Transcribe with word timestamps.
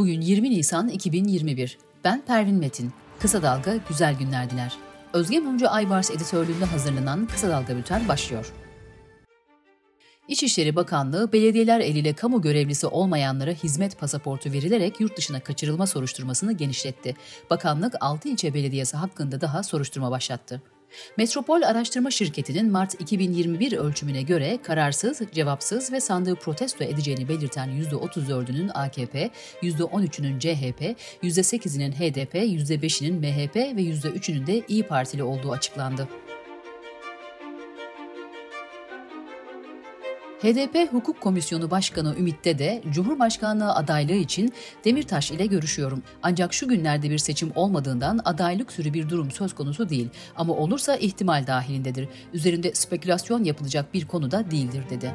Bugün 0.00 0.20
20 0.20 0.50
Nisan 0.50 0.88
2021. 0.88 1.78
Ben 2.04 2.22
Pervin 2.26 2.54
Metin. 2.54 2.92
Kısa 3.18 3.42
Dalga 3.42 3.76
güzel 3.88 4.18
günler 4.18 4.50
diler. 4.50 4.76
Özge 5.12 5.38
Mumcu 5.38 5.70
Aybars 5.70 6.10
editörlüğünde 6.10 6.64
hazırlanan 6.64 7.26
Kısa 7.26 7.48
Dalga 7.48 7.76
Bülten 7.76 8.08
başlıyor. 8.08 8.52
İçişleri 10.28 10.76
Bakanlığı 10.76 11.32
belediyeler 11.32 11.80
eliyle 11.80 12.12
kamu 12.12 12.42
görevlisi 12.42 12.86
olmayanlara 12.86 13.50
hizmet 13.50 13.98
pasaportu 13.98 14.52
verilerek 14.52 15.00
yurt 15.00 15.16
dışına 15.16 15.40
kaçırılma 15.40 15.86
soruşturmasını 15.86 16.52
genişletti. 16.52 17.16
Bakanlık 17.50 17.94
6 18.00 18.28
ilçe 18.28 18.54
belediyesi 18.54 18.96
hakkında 18.96 19.40
daha 19.40 19.62
soruşturma 19.62 20.10
başlattı. 20.10 20.62
Metropol 21.16 21.62
Araştırma 21.62 22.10
Şirketi'nin 22.10 22.72
Mart 22.72 23.00
2021 23.00 23.72
ölçümüne 23.72 24.22
göre 24.22 24.58
kararsız, 24.62 25.20
cevapsız 25.32 25.92
ve 25.92 26.00
sandığı 26.00 26.34
protesto 26.34 26.84
edeceğini 26.84 27.28
belirten 27.28 27.68
%34'ünün 27.68 28.70
AKP, 28.74 29.30
%13'ünün 29.62 30.38
CHP, 30.38 30.96
%8'inin 31.22 31.92
HDP, 31.92 32.34
%5'inin 32.34 33.14
MHP 33.14 33.56
ve 33.56 33.82
%3'ünün 33.82 34.46
de 34.46 34.62
İyi 34.68 34.82
Partili 34.82 35.22
olduğu 35.22 35.52
açıklandı. 35.52 36.08
HDP 40.42 40.92
Hukuk 40.92 41.20
Komisyonu 41.20 41.70
Başkanı 41.70 42.14
Ümit'te 42.18 42.58
de 42.58 42.82
Cumhurbaşkanlığı 42.90 43.74
adaylığı 43.74 44.12
için 44.12 44.52
Demirtaş 44.84 45.30
ile 45.30 45.46
görüşüyorum. 45.46 46.02
Ancak 46.22 46.54
şu 46.54 46.68
günlerde 46.68 47.10
bir 47.10 47.18
seçim 47.18 47.52
olmadığından 47.54 48.20
adaylık 48.24 48.72
sürü 48.72 48.94
bir 48.94 49.08
durum 49.08 49.30
söz 49.30 49.54
konusu 49.54 49.88
değil. 49.88 50.08
Ama 50.36 50.52
olursa 50.52 50.96
ihtimal 50.96 51.46
dahilindedir. 51.46 52.08
Üzerinde 52.34 52.74
spekülasyon 52.74 53.44
yapılacak 53.44 53.94
bir 53.94 54.06
konu 54.06 54.30
da 54.30 54.50
değildir 54.50 54.84
dedi. 54.90 55.14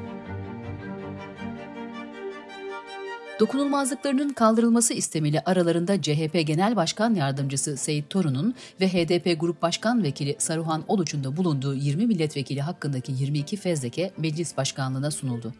Dokunulmazlıklarının 3.39 4.30
kaldırılması 4.30 4.94
istemiyle 4.94 5.41
aralarında 5.45 6.02
CHP 6.02 6.48
Genel 6.48 6.76
Başkan 6.76 7.16
Yardımcısı 7.16 7.77
Seyit 7.77 8.09
Torun'un 8.09 8.55
ve 8.82 8.87
HDP 8.87 9.40
Grup 9.40 9.62
Başkan 9.62 10.04
Vekili 10.04 10.35
Saruhan 10.40 10.84
Oluç'un 10.87 11.23
da 11.23 11.37
bulunduğu 11.37 11.76
20 11.76 12.07
milletvekili 12.07 12.62
hakkındaki 12.62 13.12
22 13.12 13.57
fezleke 13.57 14.12
meclis 14.18 14.57
başkanlığına 14.57 15.12
sunuldu. 15.12 15.54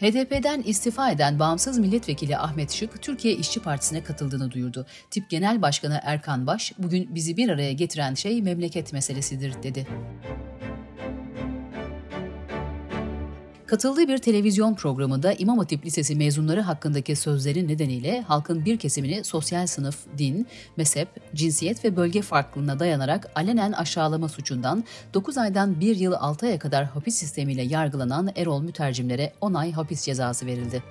HDP'den 0.00 0.62
istifa 0.62 1.10
eden 1.10 1.38
bağımsız 1.38 1.78
milletvekili 1.78 2.38
Ahmet 2.38 2.70
Şık, 2.72 3.02
Türkiye 3.02 3.34
İşçi 3.34 3.62
Partisi'ne 3.62 4.04
katıldığını 4.04 4.50
duyurdu. 4.50 4.86
Tip 5.10 5.30
Genel 5.30 5.62
Başkanı 5.62 6.00
Erkan 6.02 6.46
Baş, 6.46 6.72
bugün 6.78 7.14
bizi 7.14 7.36
bir 7.36 7.48
araya 7.48 7.72
getiren 7.72 8.14
şey 8.14 8.42
memleket 8.42 8.92
meselesidir 8.92 9.62
dedi. 9.62 9.86
Katıldığı 13.68 14.08
bir 14.08 14.18
televizyon 14.18 14.74
programında 14.74 15.32
İmam 15.32 15.58
Hatip 15.58 15.86
Lisesi 15.86 16.16
mezunları 16.16 16.60
hakkındaki 16.60 17.16
sözlerin 17.16 17.68
nedeniyle 17.68 18.20
halkın 18.20 18.64
bir 18.64 18.78
kesimini 18.78 19.24
sosyal 19.24 19.66
sınıf, 19.66 19.96
din, 20.18 20.46
mezhep, 20.76 21.08
cinsiyet 21.34 21.84
ve 21.84 21.96
bölge 21.96 22.22
farklılığına 22.22 22.78
dayanarak 22.78 23.30
alenen 23.34 23.72
aşağılama 23.72 24.28
suçundan 24.28 24.84
9 25.14 25.38
aydan 25.38 25.80
1 25.80 25.96
yıl 25.96 26.12
6 26.12 26.46
aya 26.46 26.58
kadar 26.58 26.84
hapis 26.84 27.14
sistemiyle 27.14 27.62
yargılanan 27.62 28.30
Erol 28.36 28.62
Mütercimlere 28.62 29.32
10 29.40 29.54
ay 29.54 29.72
hapis 29.72 30.02
cezası 30.02 30.46
verildi. 30.46 30.82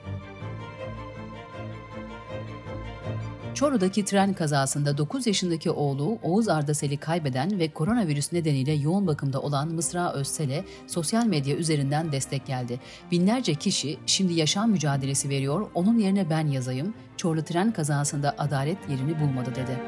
Çorlu'daki 3.57 4.05
tren 4.05 4.33
kazasında 4.33 4.97
9 4.97 5.27
yaşındaki 5.27 5.71
oğlu 5.71 6.19
Oğuz 6.23 6.49
Ardasel'i 6.49 6.97
kaybeden 6.97 7.59
ve 7.59 7.67
koronavirüs 7.67 8.33
nedeniyle 8.33 8.71
yoğun 8.71 9.07
bakımda 9.07 9.41
olan 9.41 9.67
Mısra 9.67 10.13
Özsel'e 10.13 10.63
sosyal 10.87 11.25
medya 11.25 11.55
üzerinden 11.55 12.11
destek 12.11 12.45
geldi. 12.45 12.79
Binlerce 13.11 13.55
kişi 13.55 13.97
şimdi 14.05 14.33
yaşam 14.33 14.71
mücadelesi 14.71 15.29
veriyor, 15.29 15.67
onun 15.73 15.99
yerine 15.99 16.29
ben 16.29 16.47
yazayım, 16.47 16.93
Çorlu 17.17 17.43
tren 17.43 17.71
kazasında 17.71 18.35
adalet 18.37 18.77
yerini 18.89 19.19
bulmadı 19.19 19.49
dedi. 19.55 19.79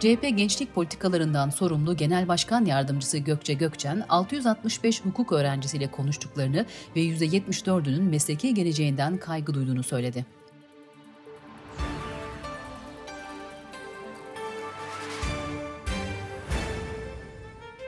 CHP 0.00 0.38
gençlik 0.38 0.74
politikalarından 0.74 1.50
sorumlu 1.50 1.96
Genel 1.96 2.28
Başkan 2.28 2.64
Yardımcısı 2.64 3.18
Gökçe 3.18 3.54
Gökçen, 3.54 4.04
665 4.08 5.04
hukuk 5.04 5.32
öğrencisiyle 5.32 5.90
konuştuklarını 5.90 6.66
ve 6.96 7.00
%74'ünün 7.00 8.02
mesleki 8.02 8.54
geleceğinden 8.54 9.16
kaygı 9.16 9.54
duyduğunu 9.54 9.82
söyledi. 9.82 10.38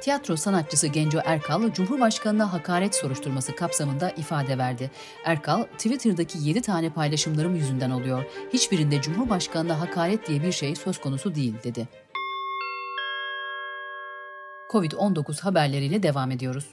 Tiyatro 0.01 0.37
sanatçısı 0.37 0.87
Genco 0.87 1.19
Erkal, 1.25 1.73
Cumhurbaşkanı'na 1.73 2.53
hakaret 2.53 2.95
soruşturması 2.95 3.57
kapsamında 3.57 4.11
ifade 4.11 4.59
verdi. 4.59 4.91
Erkal, 5.25 5.63
Twitter'daki 5.63 6.39
7 6.39 6.63
tane 6.63 6.91
paylaşımlarım 6.91 7.57
yüzünden 7.57 7.91
oluyor. 7.91 8.25
Hiçbirinde 8.53 9.03
Cumhurbaşkanı'na 9.03 9.81
hakaret 9.81 10.29
diye 10.29 10.43
bir 10.43 10.53
şey 10.53 10.77
söz 10.77 11.01
konusu 11.01 11.35
değil, 11.35 11.55
dedi. 11.65 11.89
Covid-19 14.71 15.41
haberleriyle 15.41 16.03
devam 16.03 16.31
ediyoruz. 16.31 16.67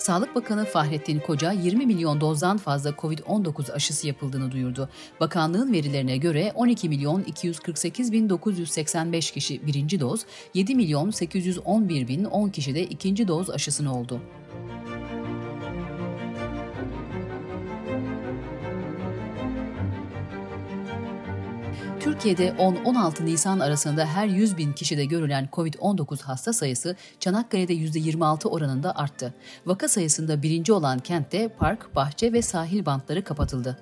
Sağlık 0.00 0.34
Bakanı 0.34 0.64
Fahrettin 0.64 1.20
Koca 1.20 1.52
20 1.52 1.86
milyon 1.86 2.20
dozdan 2.20 2.58
fazla 2.58 2.90
COVID-19 2.90 3.72
aşısı 3.72 4.06
yapıldığını 4.06 4.52
duyurdu. 4.52 4.88
Bakanlığın 5.20 5.72
verilerine 5.72 6.16
göre 6.16 6.52
12 6.54 6.88
milyon 6.88 7.22
248 7.22 8.12
bin 8.12 8.30
985 8.30 9.30
kişi 9.30 9.66
birinci 9.66 10.00
doz, 10.00 10.20
7 10.54 10.74
milyon 10.74 11.10
811 11.10 12.08
bin 12.08 12.24
10 12.24 12.48
kişi 12.48 12.74
de 12.74 12.82
ikinci 12.84 13.28
doz 13.28 13.50
aşısını 13.50 13.98
oldu. 13.98 14.20
Türkiye'de 22.20 22.62
10-16 22.62 23.24
Nisan 23.24 23.60
arasında 23.60 24.06
her 24.06 24.26
100 24.26 24.56
bin 24.56 24.72
kişide 24.72 25.04
görülen 25.04 25.48
COVID-19 25.52 26.22
hasta 26.22 26.52
sayısı 26.52 26.96
Çanakkale'de 27.20 27.74
%26 27.74 28.48
oranında 28.48 28.96
arttı. 28.96 29.34
Vaka 29.66 29.88
sayısında 29.88 30.42
birinci 30.42 30.72
olan 30.72 30.98
kentte 30.98 31.48
park, 31.48 31.94
bahçe 31.94 32.32
ve 32.32 32.42
sahil 32.42 32.86
bantları 32.86 33.24
kapatıldı. 33.24 33.78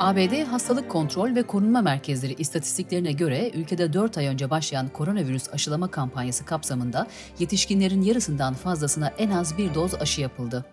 ABD 0.00 0.44
Hastalık 0.50 0.90
Kontrol 0.90 1.34
ve 1.34 1.42
Korunma 1.42 1.82
Merkezleri 1.82 2.34
istatistiklerine 2.38 3.12
göre 3.12 3.50
ülkede 3.54 3.92
4 3.92 4.18
ay 4.18 4.26
önce 4.26 4.50
başlayan 4.50 4.88
koronavirüs 4.88 5.48
aşılama 5.52 5.90
kampanyası 5.90 6.44
kapsamında 6.44 7.06
yetişkinlerin 7.38 8.02
yarısından 8.02 8.54
fazlasına 8.54 9.08
en 9.18 9.30
az 9.30 9.58
bir 9.58 9.74
doz 9.74 9.94
aşı 9.94 10.20
yapıldı. 10.20 10.64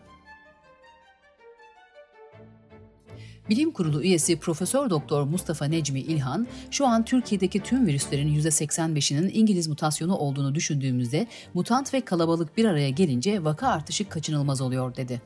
Bilim 3.50 3.72
Kurulu 3.72 4.04
üyesi 4.04 4.40
Profesör 4.40 4.90
Doktor 4.90 5.24
Mustafa 5.24 5.66
Necmi 5.66 6.00
İlhan, 6.00 6.48
şu 6.72 6.88
an 6.88 7.06
Türkiye'deki 7.06 7.59
tüm 7.59 7.88
virüslerin 7.88 8.40
%85'inin 8.40 9.31
İngiliz 9.34 9.68
mutasyonu 9.68 10.16
olduğunu 10.16 10.56
düşündüğümüzde 10.56 11.28
mutant 11.53 11.94
ve 11.94 12.02
kalabalık 12.02 12.58
bir 12.58 12.66
araya 12.66 12.90
gelince 12.90 13.44
vaka 13.44 13.68
artışı 13.68 14.09
kaçınılmaz 14.09 14.62
oluyor 14.62 14.96
dedi. 14.96 15.22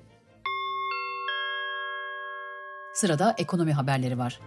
Sırada 2.93 3.35
ekonomi 3.37 3.73
haberleri 3.73 4.17
var. 4.17 4.39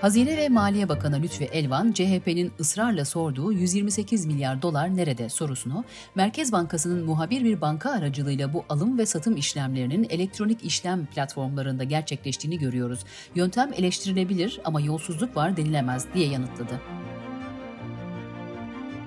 Hazine 0.00 0.36
ve 0.36 0.48
Maliye 0.48 0.88
Bakanı 0.88 1.22
Lütfi 1.22 1.44
Elvan, 1.44 1.92
CHP'nin 1.92 2.52
ısrarla 2.60 3.04
sorduğu 3.04 3.52
128 3.52 4.26
milyar 4.26 4.62
dolar 4.62 4.96
nerede 4.96 5.28
sorusunu, 5.28 5.84
Merkez 6.14 6.52
Bankası'nın 6.52 7.04
muhabir 7.04 7.44
bir 7.44 7.60
banka 7.60 7.90
aracılığıyla 7.90 8.52
bu 8.52 8.64
alım 8.68 8.98
ve 8.98 9.06
satım 9.06 9.36
işlemlerinin 9.36 10.06
elektronik 10.10 10.64
işlem 10.64 11.06
platformlarında 11.06 11.84
gerçekleştiğini 11.84 12.58
görüyoruz. 12.58 13.00
Yöntem 13.34 13.72
eleştirilebilir 13.76 14.60
ama 14.64 14.80
yolsuzluk 14.80 15.36
var 15.36 15.56
denilemez 15.56 16.06
diye 16.14 16.28
yanıtladı. 16.28 16.80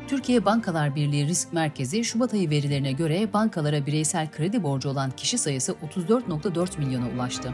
Türkiye 0.07 0.45
Bankalar 0.45 0.95
Birliği 0.95 1.27
Risk 1.27 1.53
Merkezi 1.53 2.03
Şubat 2.03 2.33
ayı 2.33 2.49
verilerine 2.49 2.91
göre 2.91 3.33
bankalara 3.33 3.85
bireysel 3.85 4.31
kredi 4.31 4.63
borcu 4.63 4.89
olan 4.89 5.11
kişi 5.11 5.37
sayısı 5.37 5.71
34.4 5.71 6.79
milyona 6.79 7.09
ulaştı. 7.15 7.53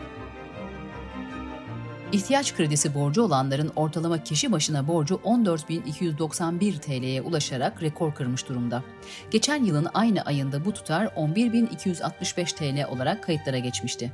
İhtiyaç 2.11 2.55
kredisi 2.55 2.95
borcu 2.95 3.21
olanların 3.21 3.71
ortalama 3.75 4.23
kişi 4.23 4.51
başına 4.51 4.87
borcu 4.87 5.15
14.291 5.15 6.79
TL'ye 6.79 7.21
ulaşarak 7.21 7.83
rekor 7.83 8.15
kırmış 8.15 8.49
durumda. 8.49 8.83
Geçen 9.31 9.63
yılın 9.63 9.87
aynı 9.93 10.21
ayında 10.21 10.65
bu 10.65 10.73
tutar 10.73 11.05
11.265 11.05 12.55
TL 12.55 12.91
olarak 12.91 13.23
kayıtlara 13.23 13.57
geçmişti. 13.57 14.11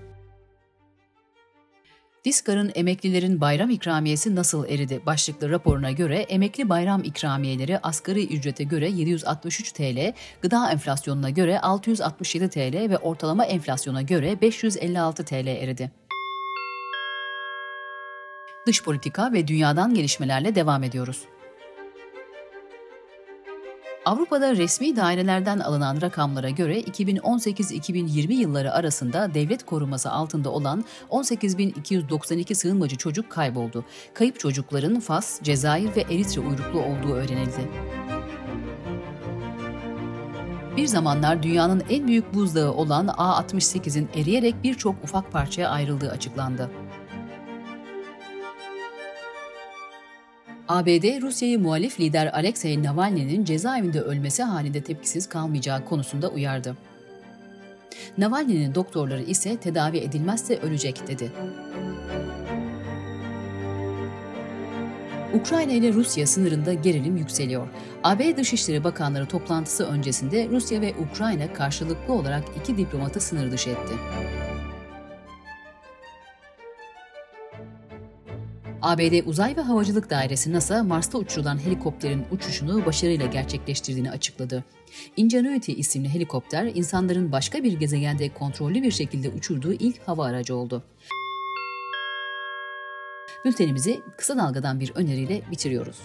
Diskar'ın 2.26 2.72
emeklilerin 2.76 3.42
bayram 3.42 3.70
ikramiyesi 3.70 4.36
nasıl 4.36 4.70
eridi 4.70 5.02
başlıklı 5.06 5.50
raporuna 5.50 5.92
göre 5.92 6.18
emekli 6.18 6.70
bayram 6.70 7.04
ikramiyeleri 7.04 7.80
asgari 7.80 8.28
ücrete 8.28 8.64
göre 8.64 8.90
763 8.90 9.72
TL, 9.72 10.14
gıda 10.42 10.72
enflasyonuna 10.72 11.30
göre 11.30 11.60
667 11.60 12.50
TL 12.50 12.90
ve 12.90 12.98
ortalama 12.98 13.46
enflasyona 13.46 14.02
göre 14.02 14.42
556 14.42 15.26
TL 15.26 15.48
eridi. 15.48 16.05
Dış 18.66 18.84
politika 18.84 19.34
ve 19.34 19.48
dünyadan 19.48 19.94
gelişmelerle 19.94 20.56
devam 20.56 20.84
ediyoruz. 20.84 21.22
Avrupa'da 24.06 24.56
resmi 24.56 24.96
dairelerden 24.96 25.60
alınan 25.60 26.02
rakamlara 26.02 26.50
göre 26.50 26.80
2018-2020 26.80 28.34
yılları 28.34 28.74
arasında 28.74 29.34
devlet 29.34 29.66
koruması 29.66 30.12
altında 30.12 30.50
olan 30.50 30.86
18.292 31.10 32.56
sığınmacı 32.56 32.96
çocuk 32.96 33.30
kayboldu. 33.30 33.86
Kayıp 34.14 34.40
çocukların 34.40 35.00
Fas, 35.00 35.42
Cezayir 35.42 35.96
ve 35.96 36.02
Eritre 36.02 36.42
uyruklu 36.42 36.82
olduğu 36.82 37.14
öğrenildi. 37.14 37.70
Bir 40.78 40.88
zamanlar 40.88 41.44
dünyanın 41.44 41.84
en 41.90 42.08
büyük 42.08 42.34
buzdağı 42.34 42.72
olan 42.72 43.08
A68'in 43.08 44.10
eriyerek 44.16 44.56
birçok 44.64 44.96
ufak 45.04 45.32
parçaya 45.32 45.70
ayrıldığı 45.70 46.12
açıklandı. 46.12 46.85
ABD, 50.68 51.22
Rusya'yı 51.22 51.60
muhalif 51.60 52.00
lider 52.00 52.28
Alexei 52.34 52.84
Navalny'nin 52.84 53.46
cezaevinde 53.46 54.02
ölmesi 54.02 54.44
halinde 54.44 54.82
tepkisiz 54.82 55.30
kalmayacağı 55.30 55.86
konusunda 55.86 56.30
uyardı. 56.30 56.78
Navalny'nin 58.18 58.76
doktorları 58.76 59.22
ise 59.22 59.58
tedavi 59.58 59.98
edilmezse 59.98 60.58
ölecek 60.58 61.08
dedi. 61.08 61.32
Ukrayna 65.34 65.72
ile 65.72 65.94
Rusya 65.94 66.28
sınırında 66.28 66.74
gerilim 66.74 67.18
yükseliyor. 67.18 67.68
AB 68.04 68.38
Dışişleri 68.38 68.84
Bakanları 68.84 69.26
toplantısı 69.26 69.86
öncesinde 69.86 70.48
Rusya 70.52 70.82
ve 70.82 70.94
Ukrayna 70.96 71.54
karşılıklı 71.54 72.14
olarak 72.14 72.44
iki 72.62 72.78
diplomatı 72.78 73.20
sınır 73.20 73.52
dışı 73.52 73.70
etti. 73.70 73.94
ABD 78.86 79.28
Uzay 79.28 79.58
ve 79.58 79.62
Havacılık 79.62 80.10
Dairesi 80.10 80.54
NASA, 80.54 80.84
Mars'ta 80.84 81.18
uçurulan 81.18 81.66
helikopterin 81.66 82.26
uçuşunu 82.32 82.86
başarıyla 82.86 83.26
gerçekleştirdiğini 83.26 84.12
açıkladı. 84.12 84.64
Ingenuity 85.18 85.72
isimli 85.72 86.10
helikopter, 86.10 86.66
insanların 86.66 87.32
başka 87.32 87.64
bir 87.64 87.74
gezegende 87.74 88.34
kontrollü 88.34 88.84
bir 88.84 88.92
şekilde 88.92 89.30
uçurduğu 89.30 89.74
ilk 89.74 90.08
hava 90.08 90.26
aracı 90.26 90.56
oldu. 90.56 90.84
Bültenimizi 93.46 94.02
kısa 94.18 94.38
dalgadan 94.38 94.80
bir 94.80 94.92
öneriyle 94.96 95.42
bitiriyoruz. 95.52 95.98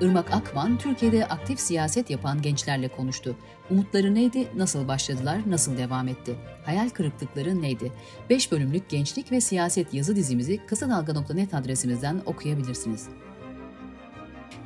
Irmak 0.00 0.34
Akman, 0.34 0.78
Türkiye'de 0.78 1.26
aktif 1.26 1.60
siyaset 1.60 2.10
yapan 2.10 2.42
gençlerle 2.42 2.88
konuştu. 2.88 3.36
Umutları 3.70 4.14
neydi, 4.14 4.48
nasıl 4.56 4.88
başladılar, 4.88 5.40
nasıl 5.46 5.76
devam 5.76 6.08
etti? 6.08 6.36
Hayal 6.64 6.88
kırıklıkları 6.88 7.62
neydi? 7.62 7.92
5 8.30 8.52
bölümlük 8.52 8.88
gençlik 8.88 9.32
ve 9.32 9.40
siyaset 9.40 9.94
yazı 9.94 10.16
dizimizi 10.16 10.66
Kısa 10.66 10.90
Dalga.net 10.90 11.54
adresimizden 11.54 12.22
okuyabilirsiniz. 12.26 13.08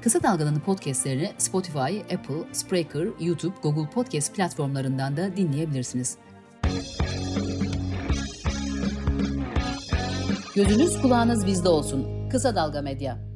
Kısa 0.02 0.22
Dalga'nın 0.22 0.60
podcastlerini 0.60 1.32
Spotify, 1.38 2.00
Apple, 2.14 2.44
Spreaker, 2.52 3.08
YouTube, 3.20 3.54
Google 3.62 3.90
Podcast 3.90 4.34
platformlarından 4.34 5.16
da 5.16 5.36
dinleyebilirsiniz. 5.36 6.16
Gözünüz 10.54 11.02
kulağınız 11.02 11.46
bizde 11.46 11.68
olsun. 11.68 12.28
Kısa 12.28 12.54
Dalga 12.54 12.82
Medya. 12.82 13.29